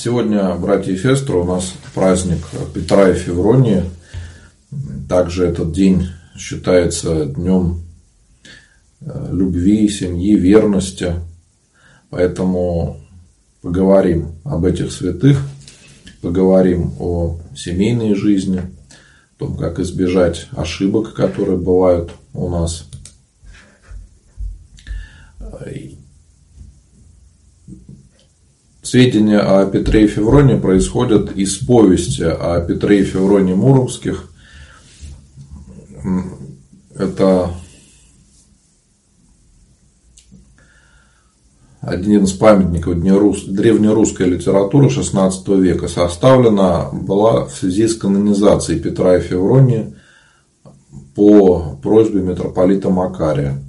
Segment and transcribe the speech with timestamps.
[0.00, 2.38] Сегодня, братья сестры, у нас праздник
[2.72, 3.82] Петра и Февронии.
[5.08, 7.80] Также этот день считается днем
[9.00, 11.14] э, любви, семьи, верности.
[12.10, 13.00] Поэтому
[13.60, 15.40] поговорим об этих святых,
[16.22, 22.84] поговорим о семейной жизни, о том, как избежать ошибок, которые бывают у нас.
[28.88, 34.32] Сведения о Петре и Февроне происходят из повести о Петре и Февроне Муромских.
[36.96, 37.50] Это
[41.82, 49.20] один из памятников древнерусской литературы XVI века, составлена была в связи с канонизацией Петра и
[49.20, 49.94] Февронии
[51.14, 53.62] по просьбе митрополита Макария.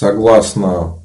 [0.00, 0.98] Согласно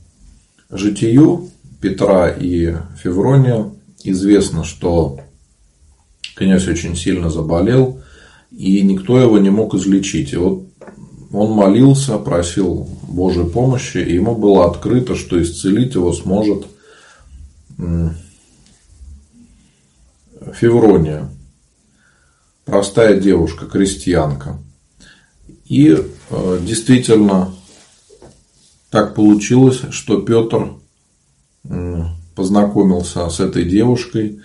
[0.69, 1.49] житию
[1.81, 3.69] Петра и Феврония,
[4.05, 5.19] известно, что
[6.33, 8.01] князь очень сильно заболел,
[8.51, 10.31] и никто его не мог излечить.
[10.31, 10.69] И вот
[11.33, 16.65] он молился, просил Божьей помощи, и ему было открыто, что исцелить его сможет
[20.53, 21.29] Феврония,
[22.63, 24.57] простая девушка, крестьянка.
[25.65, 25.97] И
[26.29, 27.53] э, действительно
[28.95, 30.71] так получилось, что Петр
[32.33, 34.39] познакомился с этой девушкой,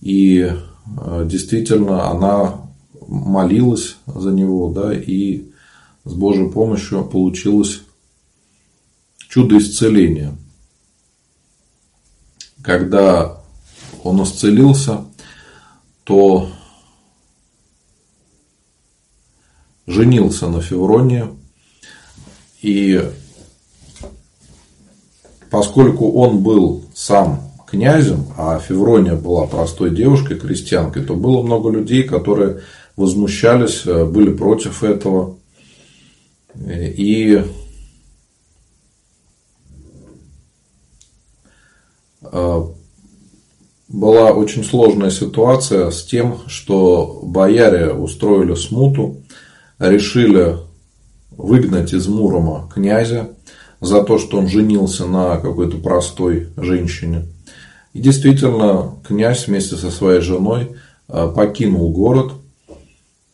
[0.00, 2.62] и э, действительно она
[3.06, 5.50] молилась за него, да, и
[6.04, 7.82] с Божьей помощью получилось
[9.28, 10.34] чудо исцеления.
[12.62, 13.38] Когда
[14.02, 15.04] он исцелился,
[16.04, 16.50] то
[19.86, 21.28] женился на Февроне,
[22.62, 23.12] и
[25.54, 32.02] поскольку он был сам князем, а Феврония была простой девушкой, крестьянкой, то было много людей,
[32.02, 32.62] которые
[32.96, 35.36] возмущались, э, были против этого.
[36.56, 37.40] И
[42.20, 42.62] э,
[43.88, 49.22] была очень сложная ситуация с тем, что бояре устроили смуту,
[49.78, 50.56] решили
[51.30, 53.30] выгнать из Мурома князя,
[53.80, 57.26] за то, что он женился на какой-то простой женщине.
[57.92, 60.76] И действительно, князь вместе со своей женой
[61.08, 62.32] э, покинул город.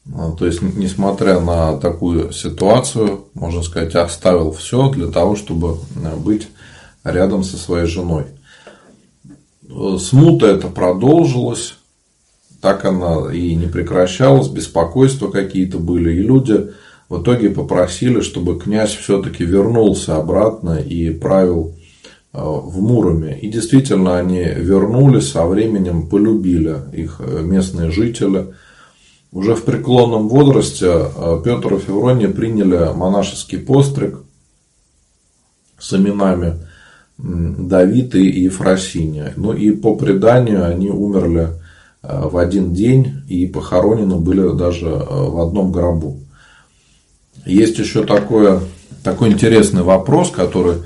[0.07, 6.17] Э, то есть, несмотря на такую ситуацию, можно сказать, оставил все для того, чтобы э,
[6.17, 6.49] быть
[7.05, 8.27] рядом со своей женой.
[9.99, 11.77] Смута это продолжилась,
[12.61, 16.71] так она и не прекращалась, беспокойства какие-то были, и люди
[17.11, 21.75] в итоге попросили, чтобы князь все-таки вернулся обратно и правил
[22.33, 23.37] э, в Муроме.
[23.41, 28.55] И действительно они вернулись, со временем полюбили их э, местные жители.
[29.33, 34.21] Уже в преклонном возрасте э, Петр и Феврония приняли монашеский постриг
[35.81, 36.59] с именами
[37.19, 39.35] Давид и Ефросиния.
[39.37, 41.49] Ну и по преданию они умерли
[42.03, 46.21] в один день и похоронены были даже в одном гробу.
[47.45, 48.61] Есть еще такое,
[49.03, 50.79] такой интересный вопрос, который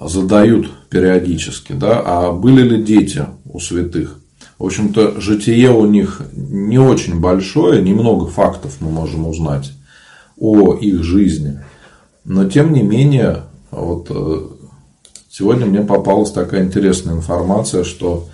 [0.00, 4.20] задают периодически, да, а были ли дети у святых?
[4.58, 9.72] В общем-то, житие у них не очень большое, немного фактов мы можем узнать
[10.36, 11.60] о их жизни.
[12.24, 14.40] Но, тем не менее, вот э,
[15.30, 18.28] сегодня мне попалась такая интересная информация, что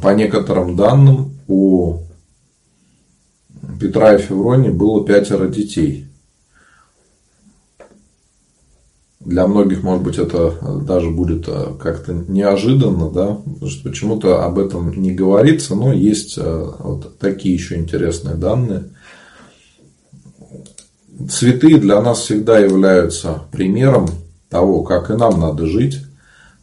[0.00, 1.98] по некоторым данным у
[3.80, 6.06] Петра и Февронии было пятеро детей.
[9.24, 13.38] Для многих, может быть, это даже будет э, как-то неожиданно, да,
[13.68, 18.84] что почему-то об этом не говорится, но есть э, вот такие еще интересные данные.
[21.30, 24.08] Святые для нас всегда являются примером
[24.48, 26.00] того, как и нам надо жить,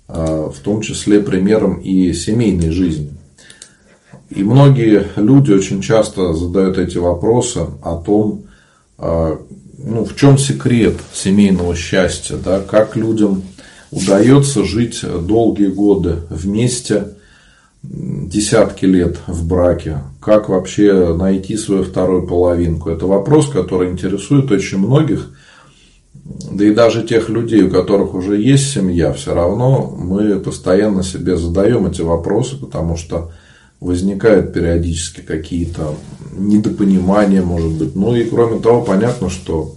[0.07, 3.11] э, в том числе примером и семейной жизни.
[4.29, 8.43] И многие люди очень часто задают эти вопросы о том,
[9.83, 13.43] ну, в чем секрет семейного счастья, да, как людям
[13.91, 17.09] удается жить долгие годы вместе,
[17.81, 22.89] десятки лет в браке, как вообще найти свою вторую половинку.
[22.89, 25.31] Это вопрос, который интересует очень многих,
[26.51, 31.37] да и даже тех людей, у которых уже есть семья, все равно мы постоянно себе
[31.37, 33.31] задаем эти вопросы, потому что
[33.79, 35.95] возникают периодически какие-то
[36.31, 37.95] недопонимания, может быть.
[37.95, 39.75] Ну и кроме того, понятно, что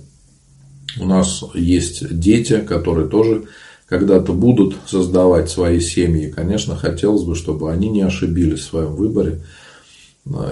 [1.00, 3.44] у нас есть дети, которые тоже
[3.88, 6.30] когда-то будут создавать свои семьи.
[6.30, 9.42] Конечно, хотелось бы, чтобы они не ошибились в своем выборе.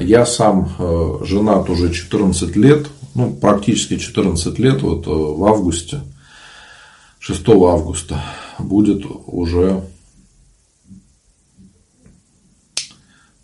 [0.01, 6.01] Я сам э, женат уже 14 лет, ну, практически 14 лет, вот э, в августе,
[7.21, 8.21] 6 августа
[8.59, 9.85] будет уже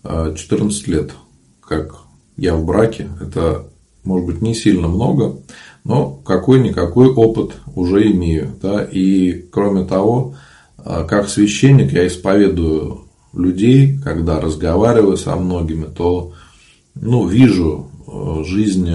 [0.02, 1.12] 14 э, лет,
[1.60, 2.05] как
[2.36, 3.08] я в браке.
[3.20, 3.66] Это,
[4.04, 5.36] может быть, не сильно много,
[5.84, 8.52] но какой-никакой опыт уже имею.
[8.62, 8.82] Да?
[8.82, 10.34] И, кроме того,
[10.78, 13.02] э, как священник я исповедую
[13.32, 16.32] людей, когда разговариваю со многими, то
[16.94, 18.90] ну, вижу э, жизнь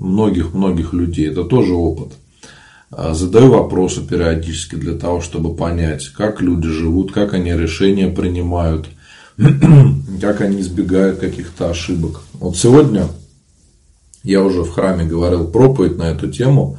[0.00, 1.28] многих-многих людей.
[1.28, 2.12] Это тоже опыт.
[2.90, 8.88] Задаю вопросы периодически для того, чтобы понять, как люди живут, как они решения принимают–
[10.20, 12.20] как они избегают каких-то ошибок.
[12.34, 13.08] Вот сегодня
[14.22, 16.78] я уже в храме говорил проповедь на эту тему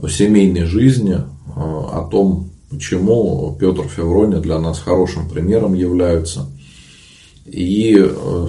[0.00, 1.20] о семейной жизни, э,
[1.56, 6.46] о том, почему Петр Феврония для нас хорошим примером является.
[7.44, 8.46] И э,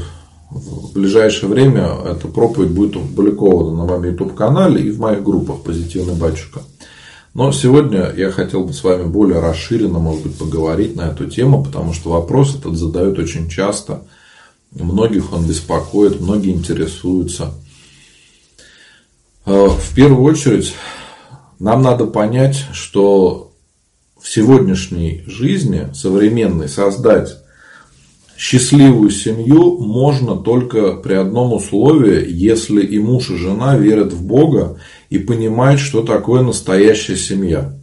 [0.50, 6.16] в ближайшее время эта проповедь будет опубликована на моем YouTube-канале и в моих группах «Позитивный
[6.16, 6.62] батюшка».
[7.34, 11.64] Но сегодня я хотел бы с вами более расширенно, может быть, поговорить на эту тему,
[11.64, 14.04] потому что вопрос этот задают очень часто.
[14.72, 17.54] Многих он беспокоит, многие интересуются.
[19.46, 20.76] Э, в первую очередь,
[21.58, 23.52] нам надо понять, что
[24.20, 27.38] в сегодняшней жизни современной создать
[28.38, 34.80] счастливую семью можно только при одном условии, если и муж, и жена верят в Бога
[35.14, 37.78] и понимают, что такое настоящая семья.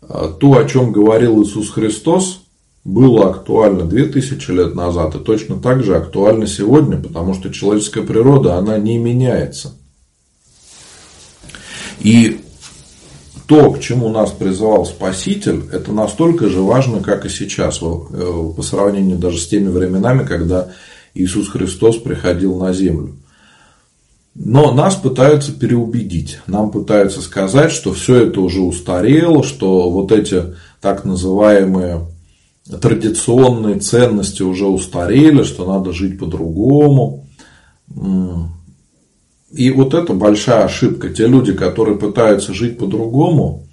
[0.00, 2.40] А то, о чем говорил Иисус Христос,
[2.84, 8.56] было актуально 2000 лет назад и точно так же актуально сегодня, потому что человеческая природа,
[8.56, 9.74] она не меняется.
[11.98, 12.40] И
[13.46, 18.62] то, к чему нас призывал Спаситель, это настолько же важно, как и сейчас, э, по
[18.62, 20.70] сравнению даже с теми временами, когда
[21.12, 23.16] Иисус Христос приходил на землю.
[24.34, 26.38] Но нас пытаются переубедить.
[26.46, 32.06] Нам пытаются сказать, что все это уже устарело, что вот эти так называемые
[32.80, 37.26] традиционные ценности уже устарели, что надо жить по-другому.
[39.50, 41.10] И вот это большая ошибка.
[41.10, 43.66] Те люди, которые пытаются жить по-другому,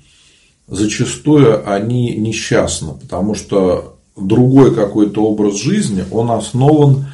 [0.68, 7.06] зачастую они несчастны, потому что другой какой-то образ жизни, он основан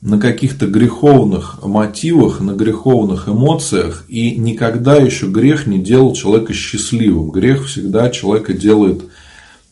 [0.00, 7.30] на каких-то греховных мотивах, на греховных эмоциях, и никогда еще грех не делал человека счастливым.
[7.30, 9.02] Грех всегда человека делает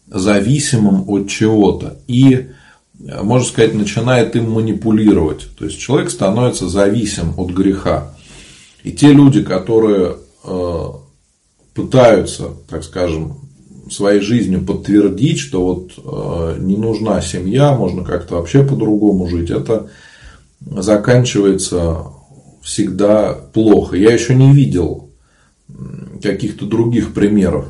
[0.08, 1.98] зависимым от чего-то.
[2.08, 2.48] И,
[2.98, 5.48] можно сказать, начинает им манипулировать.
[5.56, 8.12] То есть человек становится зависим от греха.
[8.82, 10.84] И те люди, которые э,
[11.74, 13.38] пытаются, так скажем,
[13.90, 19.88] своей жизнью подтвердить, что вот э, не нужна семья, можно как-то вообще по-другому жить, это
[20.60, 22.04] заканчивается
[22.62, 23.96] всегда плохо.
[23.96, 25.10] Я еще не видел
[26.22, 27.66] каких-то других примеров.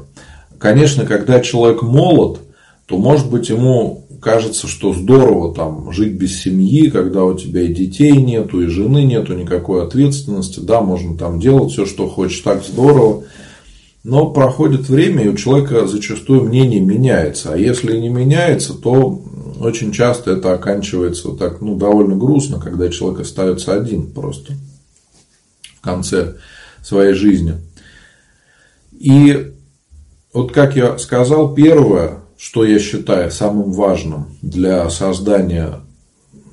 [0.59, 2.41] Конечно, когда человек молод,
[2.87, 7.75] то, может быть, ему кажется, что здорово там жить без семьи, когда у тебя и
[7.75, 12.65] детей нету, и жены нету, никакой ответственности, да, можно там делать все, что хочешь, так
[12.65, 13.25] здорово.
[14.03, 17.53] Но проходит время, и у человека зачастую мнение меняется.
[17.53, 19.21] А если не меняется, то
[19.59, 24.55] очень часто это оканчивается вот так, ну, довольно грустно, когда человек остается один просто
[25.79, 26.35] в конце
[26.83, 27.55] своей жизни.
[28.93, 29.53] И
[30.33, 35.81] вот как я сказал, первое, что я считаю самым важным для создания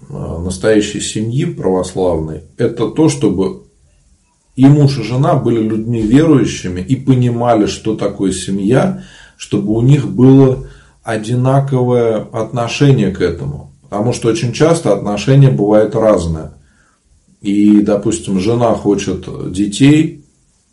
[0.10, 3.64] а, настоящей семьи православной, это то, чтобы
[4.56, 9.04] и муж, и жена были людьми верующими и понимали, что такое семья,
[9.36, 10.68] чтобы у них было
[11.04, 13.72] одинаковое отношение к этому.
[13.82, 16.52] Потому что очень часто отношения бывают разные.
[17.42, 20.24] И, допустим, жена хочет детей,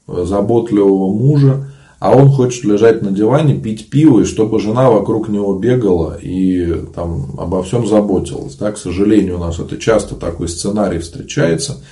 [0.06, 1.66] заботливого мужа,
[1.98, 6.82] а он хочет лежать на диване, пить пиво, и чтобы жена вокруг него бегала и
[6.94, 8.54] там обо всем заботилась.
[8.54, 11.84] Да, к сожалению, у нас это часто такой сценарий встречается.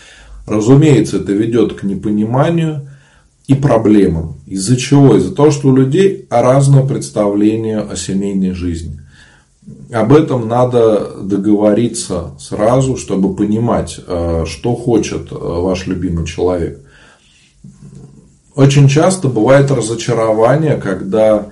[0.46, 2.88] Разумеется, это ведет к непониманию
[3.48, 4.36] и проблемам.
[4.46, 5.16] Из-за чего?
[5.16, 9.00] Из-за того, что у людей разное представление о семейной жизни.
[9.90, 16.80] Об этом надо договориться сразу, чтобы понимать, э, что хочет э, ваш любимый человек.
[18.54, 21.46] Очень часто бывает разочарование, когда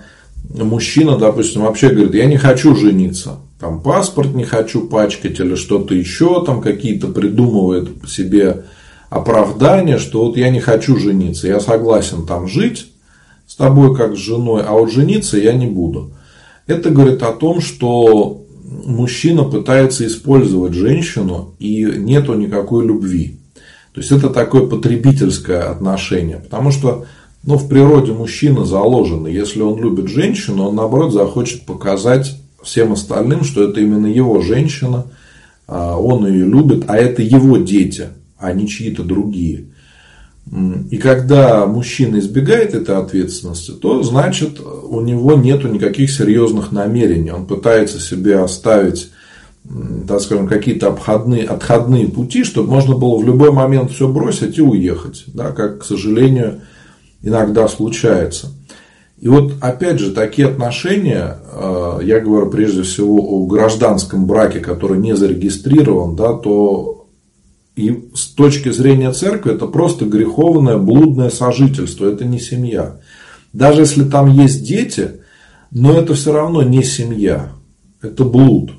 [0.50, 5.94] мужчина, допустим, вообще говорит, я не хочу жениться, там паспорт не хочу пачкать или что-то
[5.94, 8.64] еще, там какие-то придумывает себе
[9.16, 12.86] оправдание, что вот я не хочу жениться, я согласен там жить
[13.46, 16.12] с тобой как с женой, а вот жениться я не буду.
[16.66, 18.42] Это говорит о том, что
[18.84, 23.38] мужчина пытается использовать женщину и нету никакой любви.
[23.94, 26.38] То есть это такое потребительское отношение.
[26.38, 27.06] Потому что
[27.44, 29.28] ну, в природе мужчина заложено.
[29.28, 35.06] Если он любит женщину, он наоборот захочет показать всем остальным, что это именно его женщина,
[35.68, 38.08] а, он ее любит, а это его дети,
[38.38, 39.66] а не чьи-то другие.
[40.90, 47.32] И когда мужчина избегает этой ответственности, то значит у него нет никаких серьезных намерений.
[47.32, 49.10] Он пытается себе оставить
[50.06, 54.62] так скажем, какие-то обходные, отходные пути, чтобы можно было в любой момент все бросить и
[54.62, 56.60] уехать, да, как, к сожалению,
[57.22, 58.52] иногда случается.
[59.18, 64.98] И вот, опять же, такие отношения, э, я говорю прежде всего о гражданском браке, который
[64.98, 66.95] не зарегистрирован, да, то
[67.76, 73.00] и с точки зрения церкви это просто греховное, блудное сожительство, это не семья.
[73.52, 75.20] Даже если там есть дети,
[75.70, 77.52] но это все равно не семья,
[78.00, 78.72] это блуд.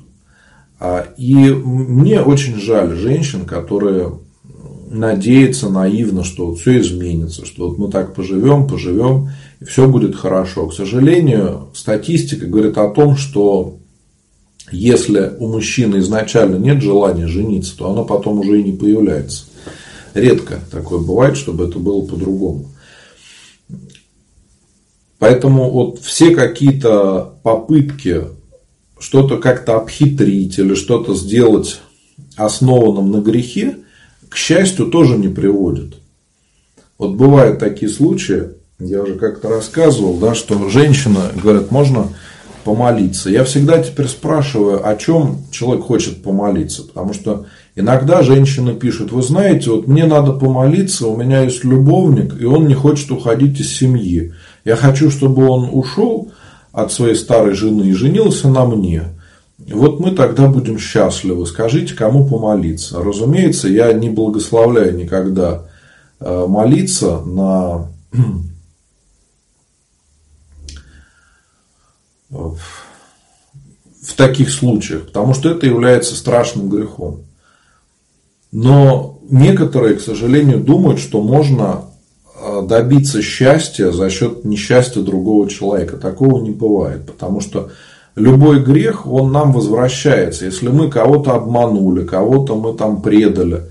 [0.80, 4.18] А, и мне очень жаль женщин, которые
[4.90, 10.16] надеются наивно, что вот все изменится, что вот мы так поживем, поживем, и все будет
[10.16, 10.66] хорошо.
[10.66, 13.78] К сожалению, статистика говорит о том, что
[14.72, 19.44] если у мужчины изначально нет желания жениться, то оно потом уже и не появляется.
[20.14, 22.66] Редко такое бывает, чтобы это было по-другому.
[25.18, 28.24] Поэтому вот все какие-то попытки
[28.98, 31.80] что-то как-то обхитрить или что-то сделать
[32.36, 33.78] основанным на грехе,
[34.28, 35.96] к счастью, тоже не приводит.
[36.98, 42.08] Вот бывают такие случаи, я уже как-то рассказывал, да, что женщина, говорят, можно
[42.68, 43.30] помолиться.
[43.30, 46.82] Я всегда теперь спрашиваю, о чем человек хочет помолиться.
[46.82, 52.38] Потому что иногда женщина пишет, вы знаете, вот мне надо помолиться, у меня есть любовник,
[52.38, 54.34] и он не хочет уходить из семьи.
[54.66, 56.30] Я хочу, чтобы он ушел,
[56.70, 59.04] от своей старой жены и женился на мне.
[59.72, 61.46] Вот мы тогда будем счастливы.
[61.46, 63.02] Скажите, кому помолиться.
[63.02, 65.62] Разумеется, я не благословляю никогда
[66.20, 67.86] э, молиться на
[72.30, 77.24] в таких случаях, потому что это является страшным грехом.
[78.52, 81.88] Но некоторые, к сожалению, думают, что можно
[82.40, 85.96] Э, добиться счастья за счет несчастья другого человека.
[85.96, 87.70] Такого не бывает, потому что
[88.14, 90.44] любой грех, он нам возвращается.
[90.44, 93.62] Если мы кого-то обманули, кого-то мы там предали,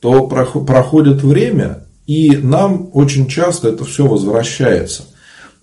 [0.00, 5.04] то проходит время, и нам очень часто это все возвращается.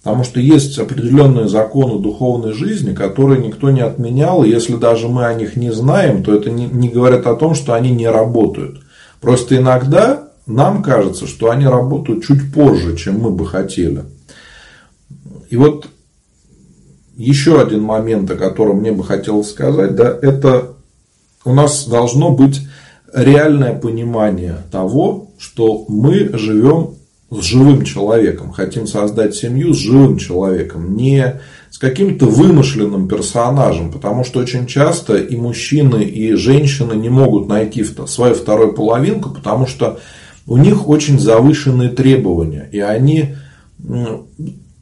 [0.04, 5.26] Потому что есть определенные законы духовной жизни, которые никто не отменял, и если даже мы
[5.26, 8.82] о них не знаем, то это не, не говорит о том, что они не работают.
[9.22, 14.04] Просто иногда нам кажется, что они работают чуть позже, чем мы бы хотели.
[15.50, 15.88] И вот
[17.16, 20.74] еще один момент, о котором мне бы хотелось сказать, да, это
[21.46, 22.60] у нас должно быть
[23.14, 26.96] реальное понимание того, что мы живем
[27.32, 34.24] с живым человеком, хотим создать семью с живым человеком, не с каким-то вымышленным персонажем, потому
[34.24, 40.00] что очень часто и мужчины, и женщины не могут найти свою вторую половинку, потому что
[40.46, 43.36] у них очень завышенные требования, и они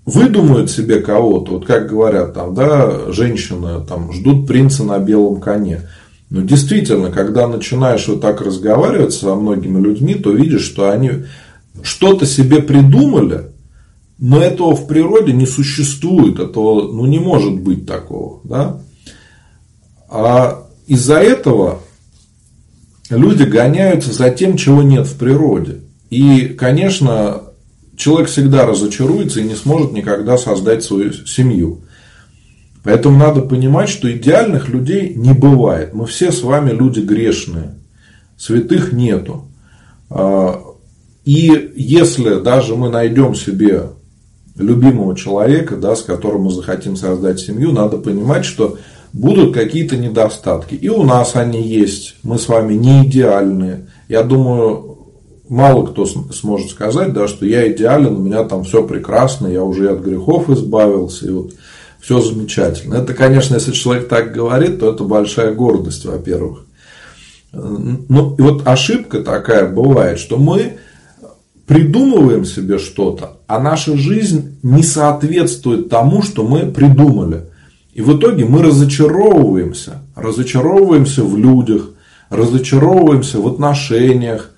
[0.06, 5.82] выдумают себе кого-то, вот как говорят там, да, женщины там ждут принца на белом коне.
[6.30, 11.12] Но действительно, когда начинаешь вот так разговаривать со многими людьми, то видишь, что они
[11.84, 13.52] что-то себе придумали,
[14.18, 18.42] но этого в природе не существует, этого ну, не может быть такого.
[18.44, 18.82] Да?
[20.10, 21.82] А из-за этого
[23.10, 25.80] люди гоняются за тем, чего нет в природе.
[26.10, 27.42] И, конечно,
[27.96, 31.82] человек всегда разочаруется и не сможет никогда создать свою семью.
[32.84, 35.94] Поэтому надо понимать, что идеальных людей не бывает.
[35.94, 37.76] Мы все с вами люди грешные.
[38.38, 39.48] Святых нету.
[41.26, 43.90] И если даже мы найдем себе
[44.58, 48.78] любимого человека, да, с которым мы захотим создать семью, надо понимать, что
[49.14, 50.76] будут какие-то недостатки.
[50.76, 52.16] И у нас они есть.
[52.24, 53.88] Мы с вами не идеальные.
[54.08, 54.98] Я думаю,
[55.48, 59.90] мало кто сможет сказать, да, что я идеален, у меня там все прекрасно, я уже
[59.90, 61.52] от грехов избавился, и вот
[62.00, 62.96] все замечательно.
[62.96, 66.66] Это, конечно, если человек так говорит, то это большая гордость, во-первых.
[67.52, 70.78] Ну, и вот ошибка такая бывает, что мы
[71.72, 77.46] придумываем себе что-то, а наша жизнь не соответствует тому, что мы придумали.
[77.94, 80.02] И в итоге мы разочаровываемся.
[80.14, 81.92] Разочаровываемся в людях,
[82.30, 84.52] разочаровываемся в отношениях.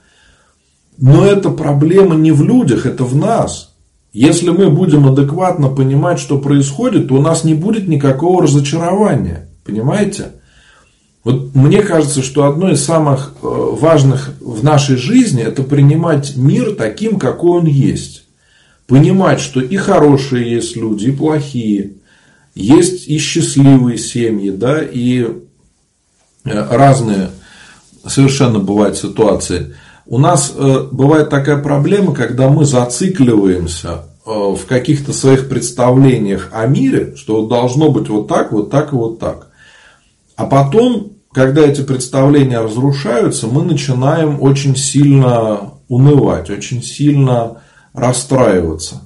[0.98, 3.76] Но эта проблема не в людях, это в нас.
[4.12, 9.50] Если мы будем адекватно понимать, что происходит, то у нас не будет никакого разочарования.
[9.64, 10.32] Понимаете?
[11.24, 16.76] Вот мне кажется, что одно из самых э, важных в нашей жизни это принимать мир
[16.76, 18.26] таким, какой он есть.
[18.88, 21.94] Понимать, что и хорошие есть люди, и плохие.
[22.56, 25.30] Есть и счастливые семьи, да, и э,
[26.44, 27.30] разные
[28.06, 29.76] совершенно бывают ситуации.
[30.06, 37.14] У нас э, бывает такая проблема, когда мы зацикливаемся в каких-то своих представлениях о мире,
[37.18, 39.50] что должно быть вот так, вот так и вот так.
[40.38, 47.58] А потом когда эти представления разрушаются, мы начинаем очень сильно унывать, очень сильно
[47.94, 49.02] расстраиваться.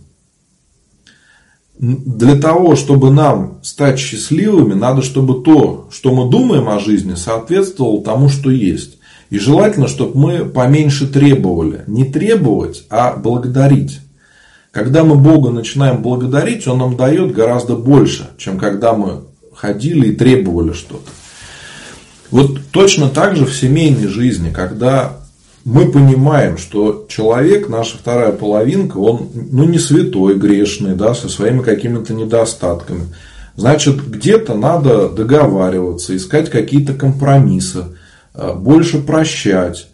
[1.80, 8.04] Для того, чтобы нам стать счастливыми, надо, чтобы то, что мы думаем о жизни, соответствовало
[8.04, 8.98] тому, что есть.
[9.30, 11.84] И желательно, чтобы мы поменьше требовали.
[11.88, 14.00] Не требовать, а благодарить.
[14.72, 20.16] Когда мы Бога начинаем благодарить, Он нам дает гораздо больше, чем когда мы ходили и
[20.16, 21.10] требовали что-то.
[22.32, 25.18] Вот точно так же в семейной жизни, когда
[25.64, 31.62] мы понимаем, что человек, наша вторая половинка, он ну, не святой, грешный, да, со своими
[31.62, 33.08] какими-то недостатками.
[33.58, 37.86] Значит, где-то надо договариваться, искать какие-то компромиссы,
[38.34, 39.88] э, больше прощать.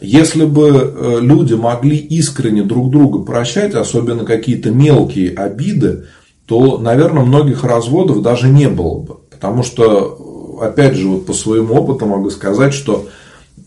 [0.00, 6.04] Если бы э, люди могли искренне друг друга прощать, особенно какие-то мелкие обиды,
[6.46, 9.16] то, наверное, многих разводов даже не было бы.
[9.30, 10.21] Потому что
[10.62, 13.08] опять же, вот по своему опыту могу сказать, что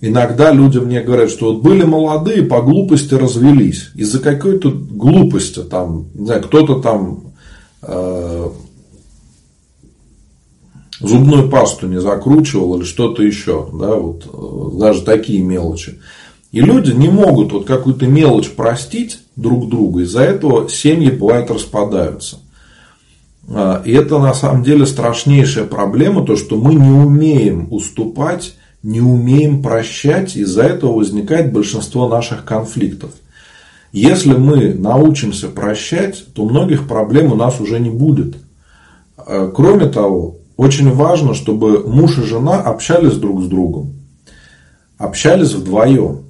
[0.02, 3.92] иногда люди мне говорят, что вот были молодые, по глупости развелись.
[3.96, 7.34] Из-за какой-то глупости там, не знаю, кто-то там
[7.82, 8.50] э,
[11.00, 16.00] зубную пасту не закручивал или что-то еще, да, вот э, даже такие мелочи.
[16.52, 22.38] И люди не могут вот какую-то мелочь простить друг другу, из-за этого семьи бывает распадаются.
[23.48, 29.02] А, и это на самом деле страшнейшая проблема, то что мы не умеем уступать, не
[29.02, 33.12] умеем прощать, из-за этого возникает большинство наших конфликтов.
[33.92, 38.36] Если мы научимся прощать, то многих проблем у нас уже не будет.
[39.18, 43.94] А, кроме того, очень важно, чтобы муж и жена общались друг с другом.
[44.98, 46.22] Общались вдвоем.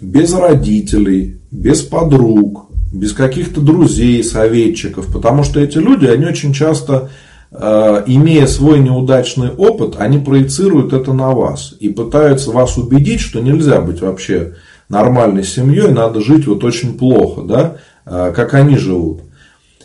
[0.00, 2.65] Без родителей, без подруг,
[2.98, 7.10] без каких-то друзей, советчиков, потому что эти люди, они очень часто,
[7.50, 13.40] э, имея свой неудачный опыт, они проецируют это на вас и пытаются вас убедить, что
[13.40, 14.54] нельзя быть вообще
[14.88, 19.20] нормальной семьей, надо жить вот очень плохо, да, э, как они живут.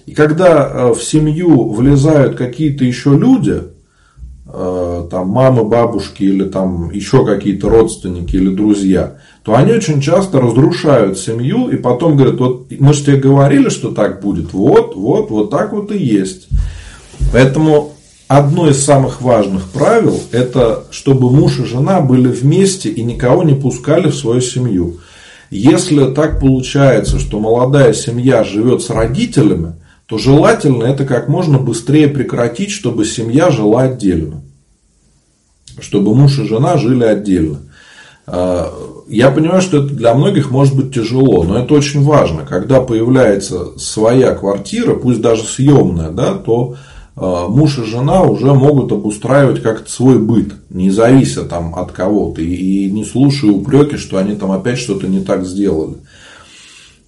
[0.06, 3.62] И когда э, в семью влезают какие-то еще люди,
[5.10, 11.18] там мамы, бабушки или там еще какие-то родственники или друзья, то они очень часто разрушают
[11.18, 15.50] семью и потом говорят, вот мы же тебе говорили, что так будет, вот, вот, вот
[15.50, 16.48] так вот и есть.
[17.32, 17.94] Поэтому
[18.28, 23.54] одно из самых важных правил, это чтобы муж и жена были вместе и никого не
[23.54, 24.98] пускали в свою семью.
[25.50, 29.74] Если так получается, что молодая семья живет с родителями,
[30.12, 34.42] то желательно это как можно быстрее прекратить, чтобы семья жила отдельно.
[35.80, 37.60] Чтобы муж и жена жили отдельно.
[38.28, 38.74] А,
[39.08, 42.42] я понимаю, что это для многих может быть тяжело, но это очень важно.
[42.46, 46.76] Когда появляется своя квартира, пусть даже съемная, да, то
[47.16, 52.42] а, муж и жена уже могут обустраивать как-то свой быт, не завися там от кого-то
[52.42, 55.96] и не слушая упреки, что они там опять что-то не так сделали.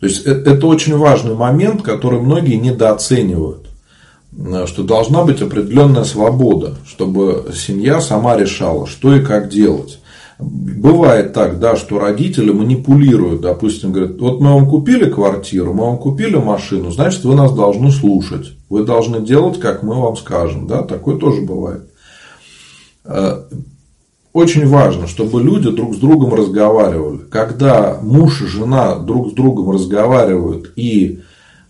[0.03, 3.67] То есть это очень важный момент, который многие недооценивают
[4.65, 9.99] что должна быть определенная свобода, чтобы семья сама решала, что и как делать.
[10.39, 15.97] Бывает так, да, что родители манипулируют, допустим, говорят, вот мы вам купили квартиру, мы вам
[15.97, 20.81] купили машину, значит, вы нас должны слушать, вы должны делать, как мы вам скажем, да,
[20.81, 21.83] такое тоже бывает.
[24.33, 27.19] Очень важно, чтобы люди друг с другом разговаривали.
[27.29, 31.21] Когда муж и жена друг с другом разговаривают и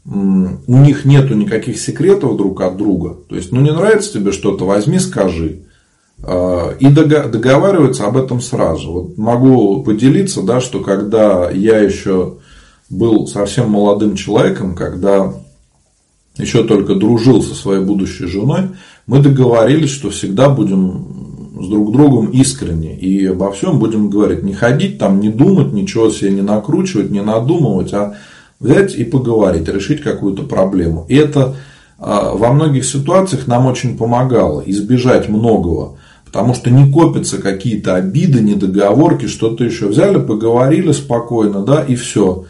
[0.05, 4.65] у них нету никаких секретов друг от друга, то есть, ну не нравится тебе что-то,
[4.65, 5.61] возьми, скажи.
[6.21, 8.91] А, и договариваются об этом сразу.
[8.91, 12.37] Вот могу поделиться, да, что когда я еще
[12.89, 15.33] был совсем молодым человеком, когда
[16.37, 18.69] еще только дружил со своей будущей женой,
[19.05, 21.22] мы договорились, что всегда будем
[21.59, 24.43] с друг другом искренне и обо всем будем говорить.
[24.43, 28.15] Не ходить там, не думать, ничего себе не накручивать, не надумывать, а
[28.59, 31.05] взять и поговорить, решить какую-то проблему.
[31.09, 31.55] И это
[31.99, 35.97] а, во многих ситуациях нам очень помогало избежать многого.
[36.25, 39.87] Потому что не копятся какие-то обиды, недоговорки, что-то еще.
[39.87, 42.45] Взяли, поговорили спокойно, да, и все.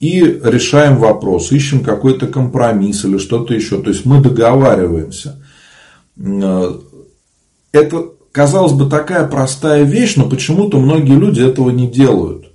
[0.00, 3.82] и решаем вопрос, ищем какой-то компромисс или что-то еще.
[3.82, 5.42] То есть мы договариваемся.
[7.72, 12.52] Это, казалось бы, такая простая вещь, но почему-то многие люди этого не делают.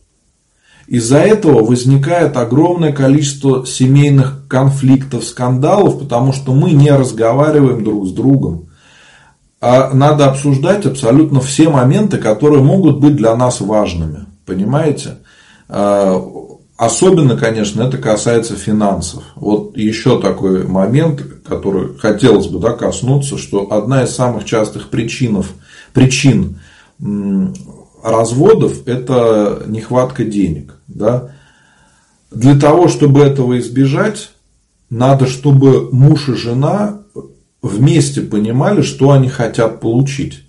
[0.85, 8.11] Из-за этого возникает огромное количество семейных конфликтов, скандалов, потому что мы не разговариваем друг с
[8.11, 8.67] другом.
[9.59, 14.25] А надо обсуждать абсолютно все моменты, которые могут быть для нас важными.
[14.45, 15.17] Понимаете?
[15.67, 16.23] А,
[16.77, 19.23] особенно, конечно, это касается финансов.
[19.35, 25.43] Вот еще такой момент, который хотелось бы да, коснуться, что одна из самых частых причин,
[25.93, 26.59] причин
[28.03, 30.75] разводов– это нехватка денег.
[30.87, 31.31] Да?
[32.31, 34.31] Для того, чтобы этого избежать,
[34.89, 36.99] надо, чтобы муж и жена
[37.61, 40.43] вместе понимали, что они хотят получить.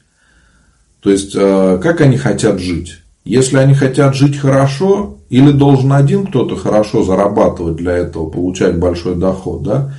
[1.00, 2.98] То есть, э, как они хотят жить.
[3.24, 9.14] Если они хотят жить хорошо, или должен один кто-то хорошо зарабатывать для этого, получать большой
[9.14, 9.94] доход, да?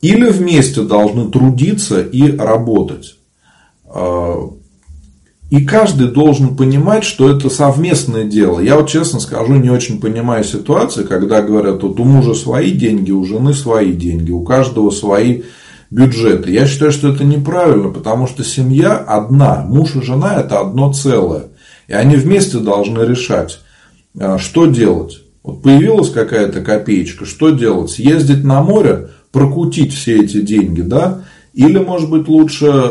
[0.00, 3.16] или вместе должны трудиться и работать.
[5.52, 8.58] Э, и каждый должен понимать, что это совместное дело.
[8.60, 13.12] Я вот честно скажу, не очень понимаю ситуации, когда говорят, вот у мужа свои деньги,
[13.12, 15.42] у жены свои деньги, у каждого свои
[15.90, 16.50] бюджеты.
[16.50, 21.44] Я считаю, что это неправильно, потому что семья одна, муж и жена это одно целое.
[21.86, 23.60] И они вместе должны решать,
[24.18, 25.22] а, что делать.
[25.42, 27.90] Вот появилась какая-то копеечка, что делать?
[27.90, 31.24] Съездить на море, прокутить все эти деньги, да?
[31.52, 32.90] Или, может быть, лучше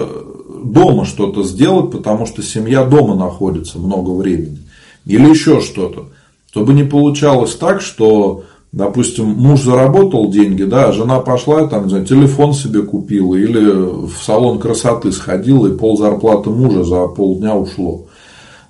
[0.64, 4.60] дома что-то сделать, потому что семья дома находится много времени.
[5.06, 6.10] Или еще что-то.
[6.52, 11.90] Чтобы не получалось так, что, допустим, муж заработал деньги, да, а жена пошла, там, не
[11.90, 17.56] знаю, телефон себе купила, или в салон красоты сходила, и пол зарплаты мужа за полдня
[17.56, 18.08] ушло.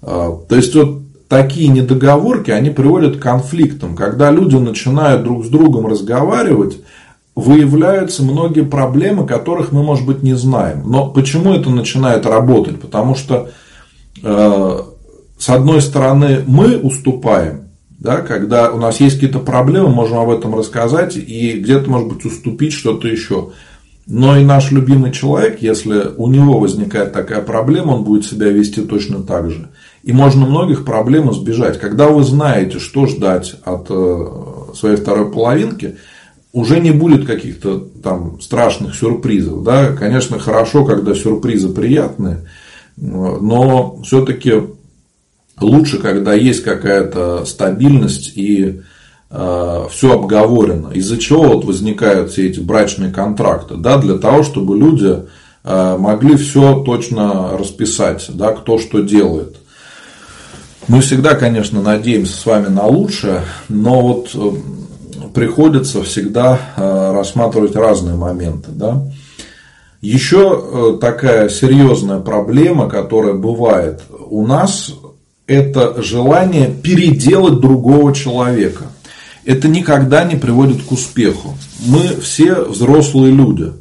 [0.01, 3.95] А, то есть, вот такие недоговорки, они приводят к конфликтам.
[3.95, 6.77] Когда люди начинают друг с другом разговаривать,
[7.35, 10.83] выявляются многие проблемы, которых мы, может быть, не знаем.
[10.85, 12.79] Но почему это начинает работать?
[12.81, 13.49] Потому что,
[14.21, 14.79] э,
[15.37, 20.55] с одной стороны, мы уступаем, да, когда у нас есть какие-то проблемы, можем об этом
[20.55, 23.51] рассказать и где-то, может быть, уступить что-то еще.
[24.07, 28.81] Но и наш любимый человек, если у него возникает такая проблема, он будет себя вести
[28.81, 29.69] точно так же.
[30.03, 31.79] И можно многих проблем избежать.
[31.79, 34.25] Когда вы знаете, что ждать от э,
[34.75, 35.97] своей второй половинки,
[36.53, 39.63] уже не будет каких-то там страшных сюрпризов.
[39.63, 39.93] Да?
[39.93, 42.47] Конечно, хорошо, когда сюрпризы приятные,
[42.97, 44.53] но все-таки
[45.59, 48.81] лучше, когда есть какая-то стабильность и
[49.29, 50.89] э, все обговорено.
[50.89, 53.75] Из-за чего вот возникают все эти брачные контракты?
[53.77, 55.23] Да, для того, чтобы люди
[55.63, 59.57] э, могли все точно расписать, да, кто что делает.
[60.87, 64.35] Мы всегда, конечно, надеемся с вами на лучшее, но вот
[65.33, 68.69] приходится всегда э, рассматривать разные моменты.
[68.71, 69.03] Да?
[70.01, 74.93] Еще э, такая серьезная проблема, которая бывает у нас,
[75.47, 78.85] это желание переделать другого человека.
[79.45, 81.55] Это никогда не приводит к успеху.
[81.85, 83.73] Мы все взрослые люди.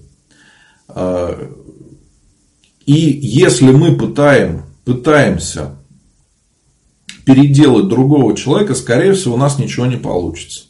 [0.88, 1.48] Э,
[2.86, 5.76] и если мы пытаем, пытаемся
[7.24, 10.64] переделать другого человека, скорее всего, у нас ничего не получится.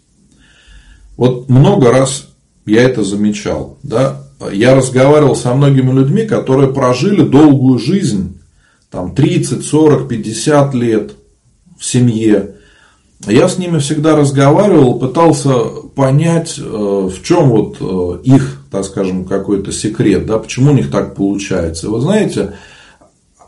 [1.20, 2.28] Вот много раз
[2.64, 3.76] я это замечал.
[3.82, 4.22] Да?
[4.50, 8.40] Я разговаривал со многими людьми, которые прожили долгую жизнь,
[8.90, 11.12] там 30, 40, 50 лет
[11.78, 12.54] в семье.
[13.26, 15.56] Я с ними всегда разговаривал, пытался
[15.94, 20.90] понять, э, в чем вот э, их, так скажем, какой-то секрет, да, почему у них
[20.90, 21.90] так получается.
[21.90, 22.54] Вы знаете,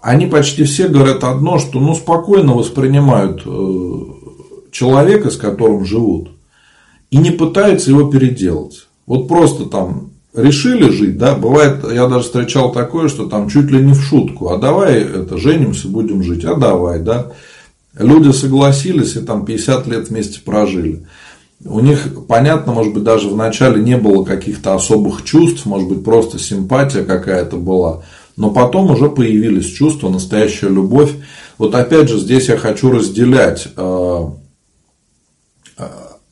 [0.02, 6.32] они почти все говорят одно, что ну, спокойно воспринимают э, человека, с которым живут
[7.12, 8.88] и не пытаются его переделать.
[9.06, 13.82] Вот просто там решили жить, да, бывает, я даже встречал такое, что там чуть ли
[13.82, 17.32] не в шутку, а давай это, женимся, будем жить, а давай, да.
[17.98, 21.06] Люди согласились и там 50 лет вместе прожили.
[21.62, 26.38] У них, понятно, может быть, даже вначале не было каких-то особых чувств, может быть, просто
[26.38, 28.02] симпатия какая-то была.
[28.38, 31.12] Но потом уже появились чувства, настоящая любовь.
[31.58, 34.26] Вот опять же, здесь я хочу разделять э,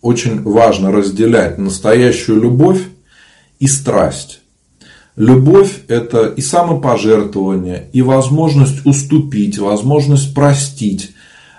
[0.02, 2.82] очень важно разделять настоящую любовь
[3.58, 4.40] и страсть.
[5.16, 11.14] Любовь– это и самопожертвование, и возможность уступить, возможность простить.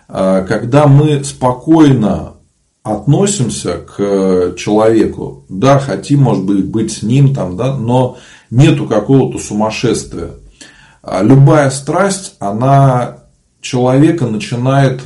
[0.07, 2.33] А, когда мы спокойно
[2.81, 8.17] относимся к человеку, да, хотим, может быть, быть с ним, там, да, но
[8.49, 10.31] нету какого-то сумасшествия.
[11.03, 13.17] А любая страсть, она
[13.61, 15.01] человека начинает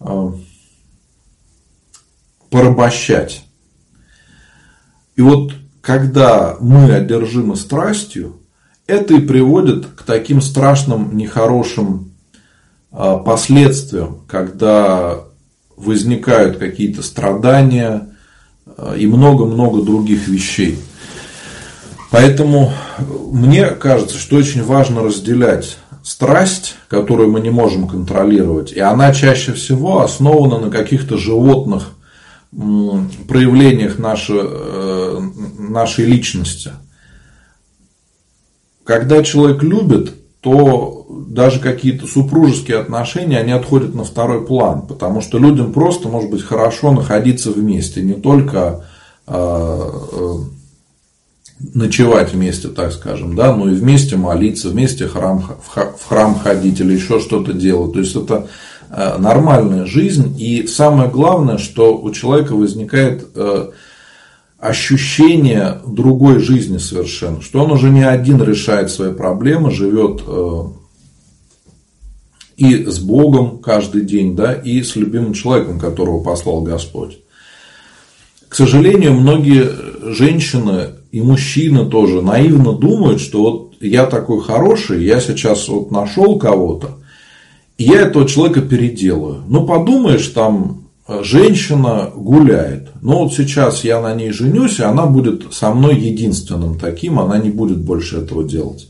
[0.00, 0.32] а,
[2.50, 3.44] порабощать.
[5.16, 8.40] И вот когда мы одержимы страстью,
[8.86, 12.12] это и приводит к таким страшным, нехорошим
[12.92, 15.20] а, последствиям, когда
[15.76, 18.08] возникают какие-то страдания
[18.66, 20.78] а, и много-много других вещей.
[22.10, 22.72] Поэтому
[23.30, 29.52] мне кажется, что очень важно разделять страсть, которую мы не можем контролировать, и она чаще
[29.52, 31.92] всего основана на каких-то животных
[32.52, 35.20] проявлениях нашей, э,
[35.58, 36.72] нашей личности.
[38.84, 45.38] Когда человек любит, то даже какие-то супружеские отношения, они отходят на второй план, потому что
[45.38, 48.84] людям просто может быть хорошо находиться вместе, не только
[49.26, 50.34] э, э,
[51.74, 56.94] ночевать вместе, так скажем, да, но и вместе молиться, вместе храм, в храм ходить или
[56.94, 57.92] еще что-то делать.
[57.92, 58.48] То есть это
[59.18, 60.34] нормальная жизнь.
[60.38, 63.70] И самое главное, что у человека возникает э,
[64.58, 70.62] ощущение другой жизни совершенно, что он уже не один решает свои проблемы, живет э,
[72.56, 77.20] и с Богом каждый день, да, и с любимым человеком, которого послал Господь.
[78.48, 79.70] К сожалению, многие
[80.12, 86.38] женщины и мужчины тоже наивно думают, что вот я такой хороший, я сейчас вот нашел
[86.38, 86.98] кого-то,
[87.84, 89.42] я этого человека переделаю.
[89.48, 92.90] Ну, подумаешь, там э, женщина гуляет.
[93.00, 97.38] Но вот сейчас я на ней женюсь, и она будет со мной единственным таким, она
[97.38, 98.88] не будет больше этого делать.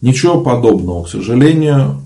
[0.00, 2.00] Ничего подобного, к сожалению,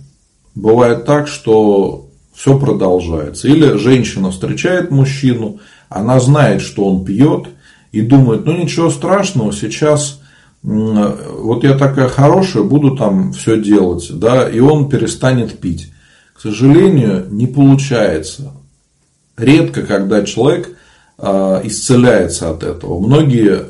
[0.57, 3.47] бывает так, что все продолжается.
[3.47, 7.47] Или женщина встречает мужчину, она знает, что он пьет,
[7.93, 10.21] и думает, ну ничего страшного, сейчас
[10.63, 15.93] вот я такая хорошая, буду там все делать, да, и он перестанет пить
[16.39, 18.53] к сожалению, не получается.
[19.37, 20.71] Редко, когда человек
[21.19, 23.01] а, исцеляется от этого.
[23.01, 23.63] Многие,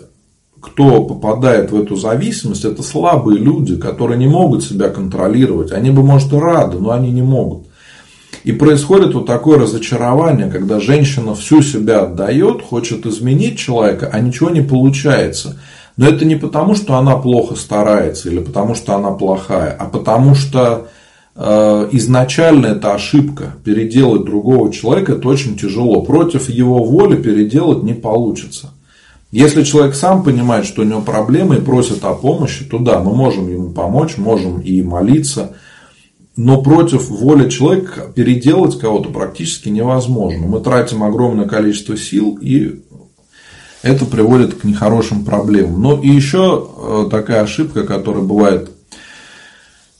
[0.60, 5.72] кто попадает в эту зависимость, это слабые люди, которые не могут себя контролировать.
[5.72, 7.68] Они бы, может, и рады, но они не могут.
[8.44, 14.50] И происходит вот такое разочарование, когда женщина всю себя отдает, хочет изменить человека, а ничего
[14.50, 15.58] не получается.
[15.96, 20.34] Но это не потому, что она плохо старается или потому, что она плохая, а потому
[20.34, 20.88] что
[21.38, 23.54] изначально это ошибка.
[23.64, 26.02] Переделать другого человека это очень тяжело.
[26.02, 28.72] Против его воли переделать не получится.
[29.30, 33.14] Если человек сам понимает, что у него проблемы и просит о помощи, то да, мы
[33.14, 35.54] можем ему помочь, можем и молиться.
[36.34, 40.46] Но против воли человека переделать кого-то практически невозможно.
[40.46, 42.80] Мы тратим огромное количество сил, и
[43.82, 45.82] это приводит к нехорошим проблемам.
[45.82, 48.70] Но и еще э, такая ошибка, которая бывает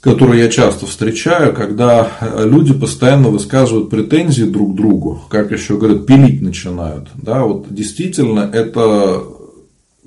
[0.01, 2.09] которую я часто встречаю, когда
[2.45, 7.09] люди постоянно высказывают претензии друг другу, как еще говорят, пилить начинают.
[7.15, 9.23] Да, вот действительно это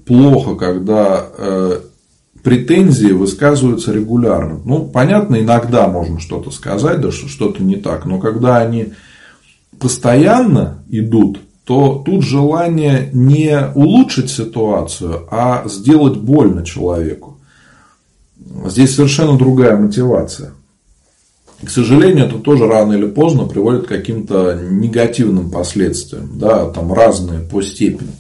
[0.06, 1.82] плохо, когда э,
[2.42, 4.62] претензии высказываются регулярно.
[4.64, 8.94] Ну, понятно, иногда можно что-то сказать, да, что что-то не так, но когда они
[9.78, 17.41] постоянно идут, то тут желание не улучшить ситуацию, а сделать больно человеку.
[18.66, 20.52] Здесь совершенно другая мотивация.
[21.64, 27.42] К сожалению, это тоже рано или поздно приводит к каким-то негативным последствиям, да, там разные
[27.42, 28.12] по степени.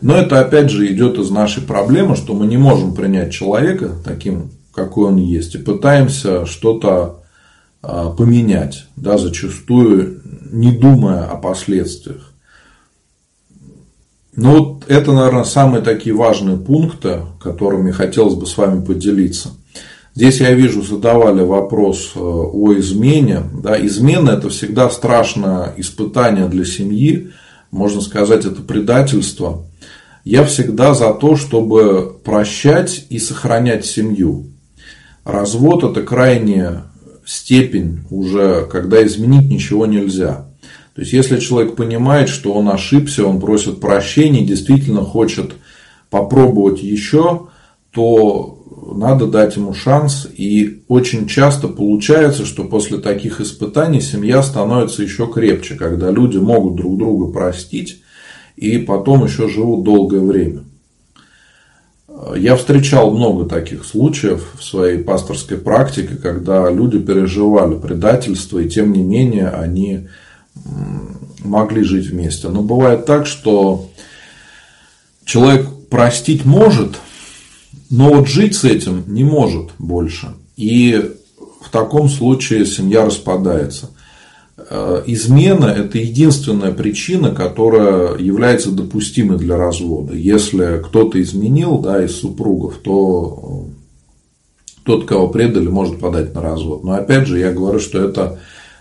[0.00, 4.50] Но это опять же идет из нашей проблемы, что мы не можем принять человека таким,
[4.72, 7.22] какой он есть, и пытаемся что-то
[7.82, 10.20] а, поменять, да, зачастую
[10.52, 12.32] не думая о последствиях.
[14.36, 19.50] Ну вот это, наверное, самые такие важные пункты, которыми хотелось бы с вами поделиться–
[20.14, 23.42] Здесь я вижу, задавали вопрос э, о измене.
[23.52, 27.32] Да, измена это всегда страшное испытание для семьи.
[27.72, 29.66] Можно сказать, это предательство.
[30.24, 34.46] Я всегда за то, чтобы прощать и сохранять семью.
[35.24, 36.84] Развод это крайняя
[37.26, 40.46] степень уже, когда изменить ничего нельзя.
[40.94, 45.54] То есть, если человек понимает, что он ошибся, он просит прощения, действительно хочет
[46.08, 47.48] попробовать еще,
[47.90, 50.28] то надо дать ему шанс.
[50.36, 56.76] И очень часто получается, что после таких испытаний семья становится еще крепче, когда люди могут
[56.76, 58.02] друг друга простить
[58.56, 60.64] и потом еще живут долгое время.
[62.36, 68.92] Я встречал много таких случаев в своей пасторской практике, когда люди переживали предательство, и тем
[68.92, 70.08] не менее они
[71.40, 72.48] могли жить вместе.
[72.48, 73.90] Но бывает так, что
[75.24, 76.96] человек простить может,
[77.96, 80.34] но вот жить с этим не может больше.
[80.56, 81.12] И
[81.60, 83.90] в таком случае семья распадается.
[84.56, 90.12] Э, измена– это единственная причина, которая является допустимой для развода.
[90.12, 93.68] Если кто-то изменил да, из супругов, то
[94.82, 96.82] тот, кого предали, может подать на развод.
[96.82, 98.40] Но опять же, я говорю, что это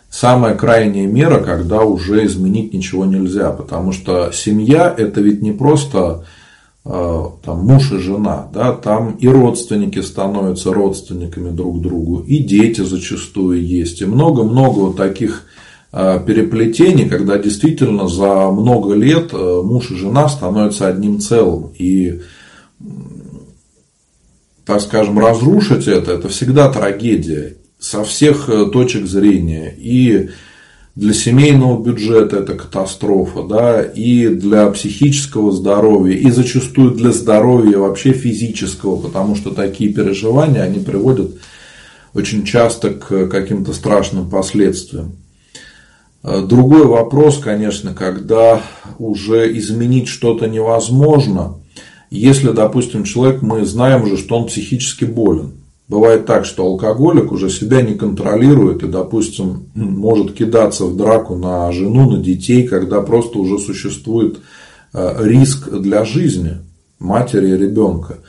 [0.10, 3.52] самая крайняя мера, когда уже изменить ничего нельзя.
[3.52, 6.43] Потому что семья– это ведь не просто э,
[6.84, 13.66] там, муж и жена, да, там и родственники становятся родственниками друг другу, и дети зачастую
[13.66, 15.46] есть, и много-много вот таких
[15.96, 21.72] Э, переплетений, когда действительно за много лет э, муж и жена становятся одним целым.
[21.78, 22.22] И,
[24.66, 29.72] так скажем, разрушить это, это всегда трагедия со всех э, точек зрения.
[29.78, 30.32] И
[30.96, 38.14] для семейного бюджета это катастрофа, да, и для психического здоровья, и зачастую для здоровья вообще
[38.14, 41.32] физического, потому что такие переживания, они приводят
[42.14, 45.14] очень часто к каким-то страшным последствиям.
[46.22, 48.62] Другой вопрос, конечно, когда
[49.00, 51.56] уже изменить что-то невозможно,
[52.12, 55.54] если, допустим, человек, мы знаем уже, что он психически болен.
[55.88, 61.72] Бывает так, что алкоголик уже себя не контролирует и, допустим, может кидаться в драку на
[61.72, 64.40] жену, на детей, когда просто уже существует
[64.94, 66.60] э, риск для жизни
[67.00, 68.20] матери и ребенка.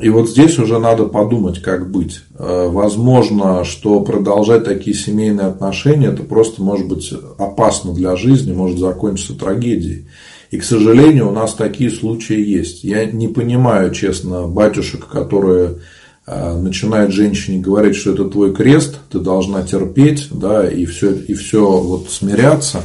[0.00, 2.20] И вот здесь уже надо подумать, как быть.
[2.38, 8.78] Э, возможно, что продолжать такие семейные отношения, это просто может быть опасно для жизни, может
[8.78, 10.06] закончиться трагедией.
[10.50, 12.82] И, к сожалению, у нас такие случаи есть.
[12.82, 15.76] Я не понимаю, честно, батюшек, которые
[16.26, 21.34] э, начинают женщине говорить, что это твой крест, ты должна терпеть, да, и все, и
[21.34, 22.82] все вот смиряться.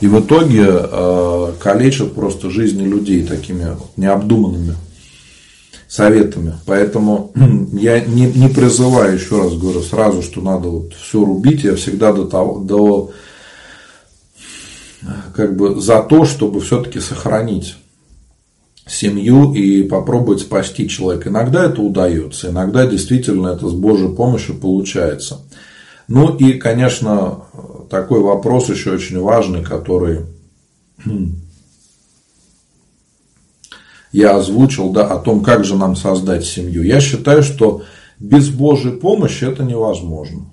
[0.00, 4.74] И в итоге э, калечат просто жизни людей такими необдуманными
[5.88, 6.54] советами.
[6.66, 7.32] Поэтому
[7.72, 11.64] я не, не призываю, еще раз говорю, сразу, что надо вот все рубить.
[11.64, 13.10] Я всегда до того, до,
[15.34, 17.76] как бы за то, чтобы все-таки сохранить
[18.88, 21.28] семью и попробовать спасти человека.
[21.28, 25.40] Иногда это удается, иногда действительно это с Божьей помощью получается.
[26.08, 27.42] Ну и, конечно,
[27.90, 30.20] такой вопрос еще очень важный, который
[34.10, 36.82] я озвучил, да, о том, как же нам создать семью.
[36.82, 37.82] Я считаю, что
[38.18, 40.46] без Божьей помощи это невозможно.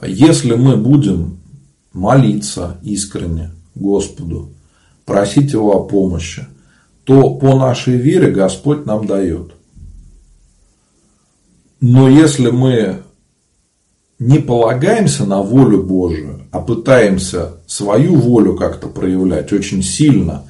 [0.00, 1.38] Если мы будем
[1.92, 4.52] молиться искренне Господу,
[5.04, 6.46] просить Его о помощи,
[7.04, 9.52] то по нашей вере Господь нам дает.
[11.80, 13.02] Но если мы
[14.18, 20.44] не полагаемся на волю Божию, а пытаемся свою волю как-то проявлять очень сильно,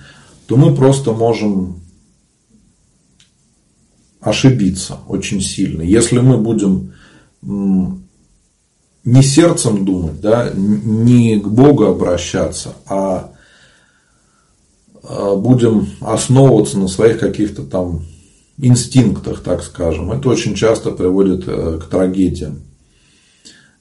[0.46, 1.80] то мы просто можем
[4.20, 5.80] ошибиться очень сильно.
[5.80, 6.92] Если мы будем
[9.04, 13.32] не сердцем думать, да, не к Богу обращаться, а,
[15.02, 18.02] будем основываться на своих каких-то там
[18.58, 22.60] инстинктах, так скажем, это очень часто приводит э, к трагедиям.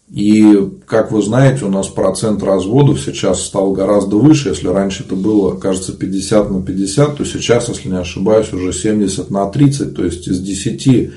[0.09, 4.49] И, как вы знаете, у нас процент разводов сейчас стал гораздо выше.
[4.49, 9.31] Если раньше это было, кажется, 50 на 50, то сейчас, если не ошибаюсь, уже 70
[9.31, 9.95] на 30.
[9.95, 11.13] То есть, из 10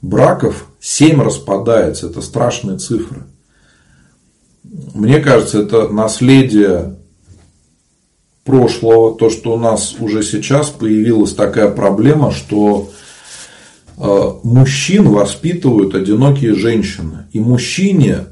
[0.00, 2.06] браков 7 распадается.
[2.06, 3.24] Это страшные цифры.
[4.94, 6.98] Мне кажется, это наследие
[8.46, 12.88] прошлого, то, что у нас уже сейчас появилась такая проблема, что
[13.98, 17.26] э, мужчин воспитывают одинокие женщины.
[17.32, 18.26] И мужчине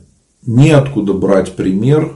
[0.46, 2.12] неоткуда брать пример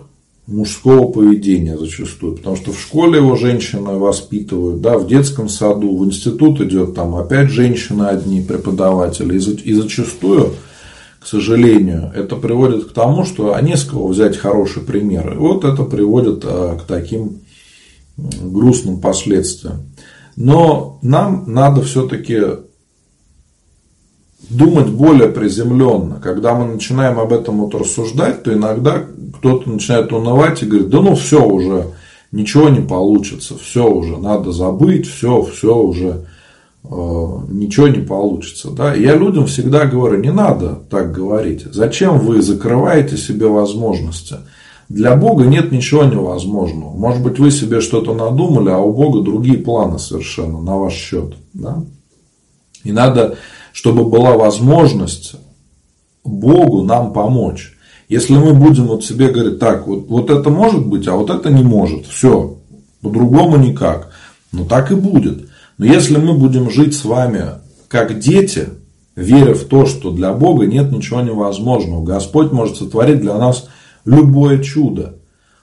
[0.46, 6.06] мужского поведения зачастую, потому что в школе его женщины воспитывают, да, в детском саду, в
[6.06, 10.54] институт идет там опять женщины одни преподаватели, и зачастую,
[11.20, 15.34] к сожалению, это приводит к тому, что а с кого взять хороший пример.
[15.34, 17.40] И вот это приводит а, к таким
[18.18, 19.82] грустным последствиям.
[20.36, 22.40] Но нам надо все-таки
[24.50, 26.20] думать более приземленно.
[26.20, 29.04] Когда мы начинаем об этом вот рассуждать, то иногда
[29.36, 31.88] кто-то начинает унывать и говорит, да ну все уже,
[32.32, 36.26] ничего не получится, все уже, надо забыть, все, все уже,
[36.84, 38.70] э, ничего не получится.
[38.70, 38.94] Да?
[38.94, 41.64] Я людям всегда говорю, не надо так говорить.
[41.72, 44.36] Зачем вы закрываете себе возможности?
[44.88, 46.96] Для Бога нет ничего невозможного.
[46.96, 51.34] Может быть, вы себе что-то надумали, а у Бога другие планы совершенно на ваш счет.
[51.52, 51.84] Да?
[52.84, 53.36] И надо
[53.78, 55.36] чтобы была возможность
[56.24, 57.76] Богу нам помочь.
[58.08, 61.48] Если мы будем вот себе говорить, так, вот, вот это может быть, а вот это
[61.48, 62.58] не может, все,
[63.02, 64.10] по-другому никак,
[64.50, 65.48] ну так и будет.
[65.76, 67.44] Но если мы будем жить с вами
[67.86, 68.70] как дети,
[69.14, 73.68] веря в то, что для Бога нет ничего невозможного, Господь может сотворить для нас
[74.08, 75.16] любое чудо,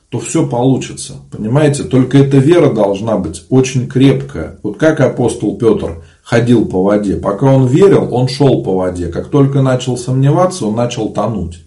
[0.09, 1.15] то все получится.
[1.31, 1.83] Понимаете?
[1.83, 4.59] Только эта вера должна быть очень крепкая.
[4.63, 7.15] Вот как апостол Петр ходил по воде.
[7.15, 9.07] Пока он верил, он шел по воде.
[9.07, 11.65] Как только начал сомневаться, он начал тонуть.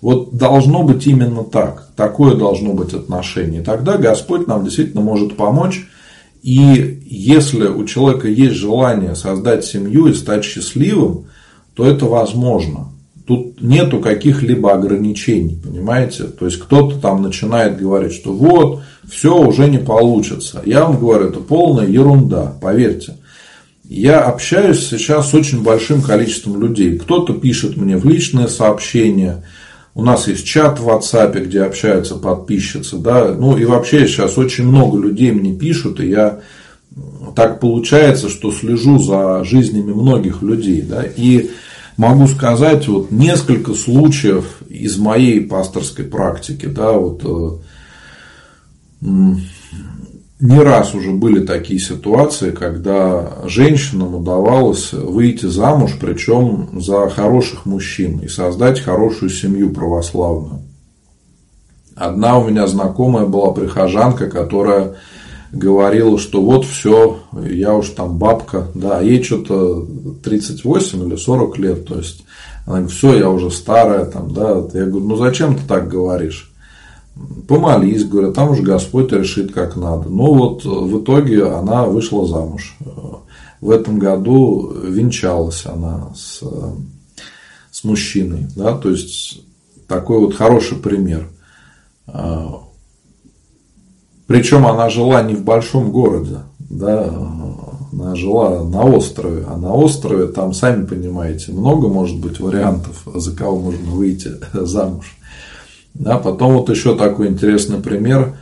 [0.00, 1.88] Вот должно быть именно так.
[1.94, 3.62] Такое должно быть отношение.
[3.62, 5.88] Тогда Господь нам действительно может помочь.
[6.42, 11.26] И если у человека есть желание создать семью и стать счастливым,
[11.74, 12.92] то это возможно.
[13.28, 16.24] Тут нету каких-либо ограничений, понимаете?
[16.24, 20.62] То есть кто-то там начинает говорить, что вот, все уже не получится.
[20.64, 23.18] Я вам говорю, это полная ерунда, поверьте.
[23.84, 26.98] Я общаюсь сейчас с очень большим количеством людей.
[26.98, 29.44] Кто-то пишет мне в личные сообщения,
[29.94, 34.66] у нас есть чат в WhatsApp, где общаются подписчицы, да, ну и вообще сейчас очень
[34.66, 36.40] много людей мне пишут, и я
[37.36, 41.50] так получается, что слежу за жизнями многих людей, да, и
[41.98, 47.60] могу сказать вот несколько случаев из моей пасторской практики, да, вот
[49.02, 49.34] э,
[50.40, 58.20] не раз уже были такие ситуации, когда женщинам удавалось выйти замуж, причем за хороших мужчин
[58.20, 60.62] и создать хорошую семью православную.
[61.96, 64.94] Одна у меня знакомая была прихожанка, которая
[65.52, 67.18] говорила, что вот все,
[67.48, 69.86] я уж там бабка, да, ей что-то
[70.22, 72.24] 38 или 40 лет, то есть
[72.66, 76.52] она говорит, все, я уже старая, там, да, я говорю, ну зачем ты так говоришь?
[77.46, 80.08] помолись, говорят, там уже Господь решит как надо.
[80.08, 82.76] Ну вот в итоге она вышла замуж.
[83.60, 86.42] В этом году венчалась она с,
[87.70, 88.46] с мужчиной.
[88.54, 88.76] Да?
[88.76, 89.42] То есть
[89.86, 91.28] такой вот хороший пример.
[94.28, 97.10] Причем она жила не в большом городе, да,
[97.90, 103.34] она жила на острове, а на острове там, сами понимаете, много может быть вариантов, за
[103.34, 105.16] кого можно выйти замуж.
[105.94, 108.36] Да, потом вот еще такой интересный пример.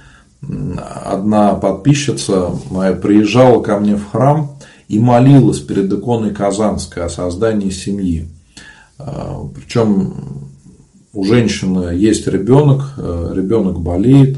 [1.05, 4.59] Одна подписчица моя приезжала ко мне в храм
[4.89, 8.29] и молилась перед иконой Казанской о создании семьи.
[8.99, 10.15] А, Причем
[11.13, 14.37] у женщины есть ребенок, э, ребенок болеет,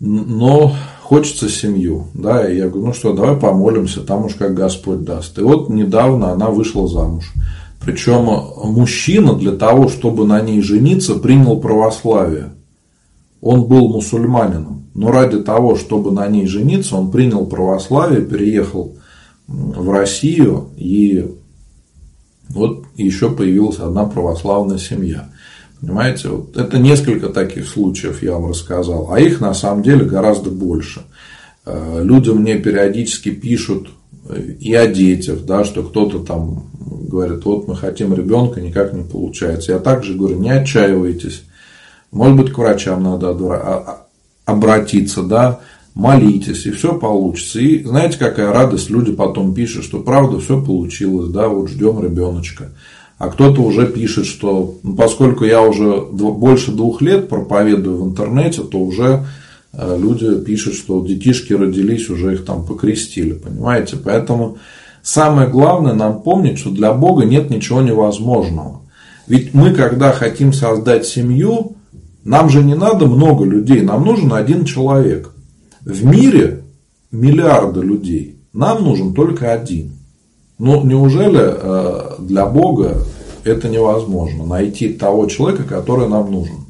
[0.00, 2.06] но хочется семью.
[2.14, 5.38] Да, и я говорю, ну что, давай помолимся, там уж как Господь даст.
[5.38, 7.32] И вот недавно она вышла замуж.
[7.80, 8.24] Причем
[8.72, 12.52] мужчина для того, чтобы на ней жениться, принял православие.
[13.40, 18.96] Он был мусульманином, но ради того, чтобы на ней жениться, он принял православие, переехал
[19.46, 21.32] в Россию, и
[22.48, 25.30] вот еще появилась одна православная семья.
[25.80, 30.50] Понимаете, вот это несколько таких случаев я вам рассказал, а их на самом деле гораздо
[30.50, 31.02] больше.
[31.64, 33.88] Э, люди мне периодически пишут
[34.58, 39.72] и о детях, да, что кто-то там говорит, вот мы хотим ребенка, никак не получается.
[39.72, 41.44] Я также говорю, не отчаивайтесь.
[42.10, 44.06] Может быть, к врачам надо а, а,
[44.44, 45.60] обратиться, да,
[45.94, 47.60] молитесь, и все получится.
[47.60, 52.70] И знаете, какая радость, люди потом пишут, что правда все получилось, да, вот ждем ребеночка.
[53.18, 58.62] А кто-то уже пишет, что ну, поскольку я уже больше двух лет проповедую в интернете,
[58.62, 59.24] то уже
[59.72, 63.96] э, люди пишут, что детишки родились, уже их там покрестили, понимаете?
[63.96, 64.58] Поэтому
[65.06, 68.80] Самое главное нам помнить, что для Бога нет ничего невозможного.
[69.28, 71.76] Ведь мы, когда хотим создать семью,
[72.24, 75.30] нам же не надо много людей, нам нужен один человек.
[75.82, 76.64] В мире
[77.12, 79.92] миллиарды людей, нам нужен только один.
[80.58, 82.98] Но неужели э, для Бога
[83.44, 86.66] это невозможно, найти того человека, который нам нужен?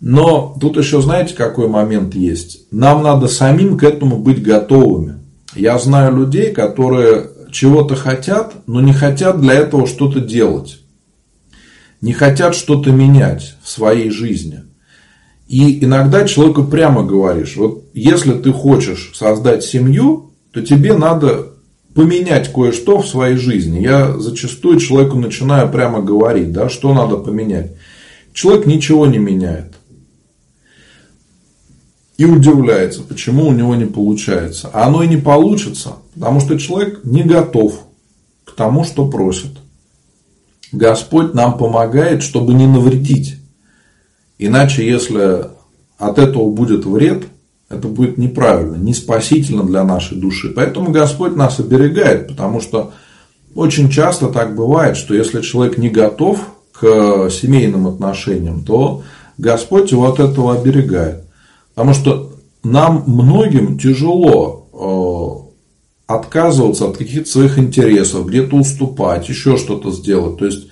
[0.00, 2.70] Но тут еще знаете, какой момент есть?
[2.70, 5.16] Нам надо самим к этому быть готовыми.
[5.54, 10.80] Я знаю людей, которые чего-то хотят, но не хотят для этого что-то делать.
[12.00, 14.60] Не хотят что-то менять в своей жизни.
[15.48, 21.47] И иногда человеку прямо говоришь, вот если ты хочешь создать семью, то тебе надо
[21.98, 23.80] поменять кое-что в своей жизни.
[23.80, 27.72] Я зачастую человеку начинаю прямо говорить, да, что надо поменять.
[28.32, 29.74] Человек ничего не меняет
[32.16, 34.70] и удивляется, почему у него не получается.
[34.72, 37.80] А оно и не получится, потому что человек не готов
[38.44, 39.58] к тому, что просит.
[40.70, 43.38] Господь нам помогает, чтобы не навредить.
[44.38, 45.46] Иначе, если
[45.98, 47.24] от этого будет вред,
[47.68, 50.52] это будет неправильно, не спасительно для нашей души.
[50.54, 52.92] Поэтому Господь нас оберегает, потому что
[53.54, 56.40] очень часто так бывает, что если человек не готов
[56.72, 59.02] к семейным отношениям, то
[59.36, 61.24] Господь его от этого оберегает.
[61.74, 65.48] Потому что нам многим тяжело
[66.08, 70.38] э, отказываться от каких-то своих интересов, где-то уступать, еще что-то сделать.
[70.38, 70.68] То есть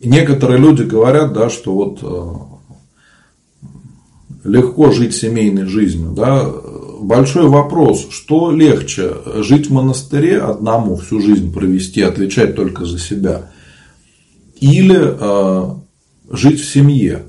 [0.00, 2.53] некоторые люди говорят, да, что вот э,
[4.44, 6.12] легко жить семейной жизнью.
[6.12, 6.48] Да?
[7.00, 13.50] Большой вопрос, что легче, жить в монастыре одному всю жизнь провести, отвечать только за себя,
[14.60, 15.74] или э,
[16.30, 17.24] жить в семье,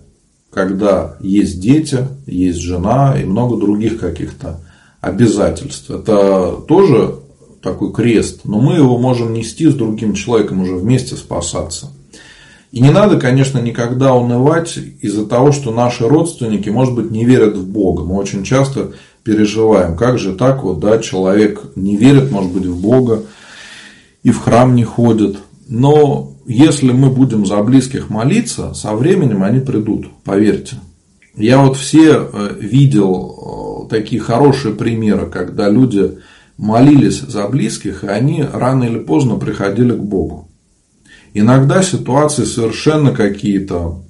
[0.51, 4.61] когда есть дети, есть жена и много других каких-то
[5.01, 5.89] обязательств.
[5.89, 7.15] Это тоже
[7.61, 11.91] такой крест, но мы его можем нести с другим человеком, уже вместе спасаться.
[12.75, 17.55] И не надо, конечно, никогда унывать из-за того, что наши родственники, может быть, не верят
[17.55, 18.03] в Бога.
[18.03, 18.91] Мы очень часто
[19.23, 23.23] переживаем, как же так вот, да, человек не верит, может быть, в Бога
[24.23, 25.37] и в храм не ходит.
[25.69, 30.75] Но если мы будем за близких молиться, со временем они придут, поверьте.
[31.37, 36.17] Я вот все э, видел э, такие хорошие примеры, когда люди
[36.57, 40.49] молились за близких, и они рано или поздно приходили к Богу.
[41.37, 44.01] Иногда ситуации совершенно какие-то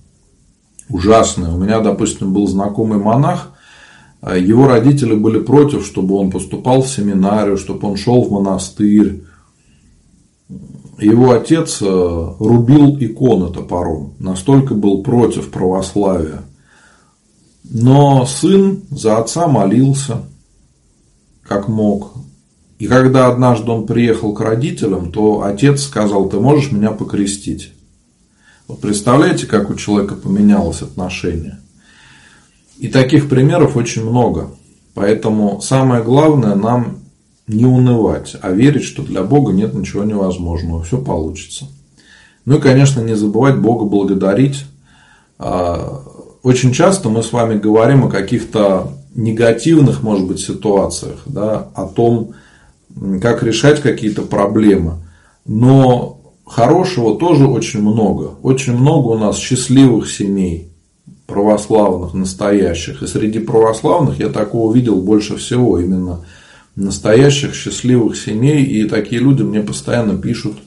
[0.90, 1.52] ужасные.
[1.52, 3.52] У меня, допустим, был знакомый монах,
[4.22, 9.24] его родители были против, чтобы он поступал в семинарию, чтобы он шел в монастырь.
[11.00, 11.86] Его отец э,
[12.40, 16.44] рубил иконы топором, настолько был против православия.
[17.64, 20.22] Но сын за отца молился,
[21.42, 22.14] как мог.
[22.86, 27.72] И когда однажды он приехал к родителям, то отец сказал, ты можешь меня покрестить.
[28.68, 31.58] Вот представляете, как у человека поменялось отношение.
[32.78, 34.52] И таких примеров очень много.
[34.94, 36.98] Поэтому самое главное нам
[37.48, 41.66] не унывать, а верить, что для Бога нет ничего невозможного, все получится.
[42.46, 44.64] Ну и, конечно, не забывать Бога благодарить.
[45.40, 46.04] А,
[46.44, 52.36] очень часто мы с вами говорим о каких-то негативных, может быть, ситуациях, да, о том,
[53.22, 55.04] как решать какие-то проблемы.
[55.46, 58.36] Но хорошего тоже очень много.
[58.42, 60.70] Очень много у нас счастливых семей,
[61.28, 63.04] православных, настоящих.
[63.04, 65.80] И среди православных я такого видел больше всего.
[65.80, 66.26] Именно
[66.76, 68.64] настоящих счастливых семей.
[68.64, 70.58] И такие люди мне постоянно пишут.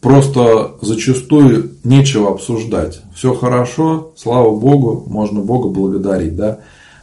[0.00, 3.00] Просто зачастую нечего обсуждать.
[3.14, 6.36] Все хорошо, слава Богу, можно Бога благодарить.
[6.36, 6.60] Да?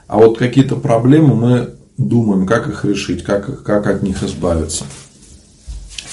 [0.08, 4.86] А вот какие-то проблемы мы думаем, как их решить, как, как от них избавиться.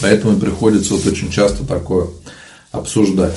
[0.01, 2.09] Поэтому приходится вот очень часто такое
[2.71, 3.37] обсуждать.